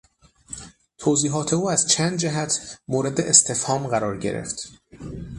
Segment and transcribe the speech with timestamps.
[0.97, 4.69] توضیحات او از چند جهت مورد استفهام قرار گرفت.